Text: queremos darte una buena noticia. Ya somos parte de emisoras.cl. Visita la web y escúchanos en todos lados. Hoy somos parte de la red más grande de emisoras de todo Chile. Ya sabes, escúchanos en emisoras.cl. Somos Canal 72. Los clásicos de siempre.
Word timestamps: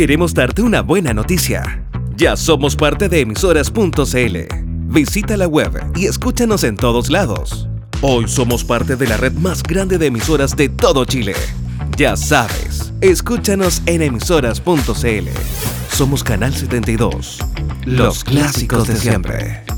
queremos 0.00 0.32
darte 0.32 0.62
una 0.62 0.80
buena 0.80 1.12
noticia. 1.12 1.84
Ya 2.16 2.34
somos 2.34 2.74
parte 2.74 3.10
de 3.10 3.20
emisoras.cl. 3.20 4.38
Visita 4.86 5.36
la 5.36 5.46
web 5.46 5.72
y 5.94 6.06
escúchanos 6.06 6.64
en 6.64 6.76
todos 6.76 7.10
lados. 7.10 7.68
Hoy 8.00 8.26
somos 8.26 8.64
parte 8.64 8.96
de 8.96 9.06
la 9.06 9.18
red 9.18 9.34
más 9.34 9.62
grande 9.62 9.98
de 9.98 10.06
emisoras 10.06 10.56
de 10.56 10.70
todo 10.70 11.04
Chile. 11.04 11.34
Ya 11.98 12.16
sabes, 12.16 12.94
escúchanos 13.02 13.82
en 13.84 14.00
emisoras.cl. 14.00 15.28
Somos 15.92 16.24
Canal 16.24 16.54
72. 16.54 17.38
Los 17.84 18.24
clásicos 18.24 18.88
de 18.88 18.96
siempre. 18.96 19.69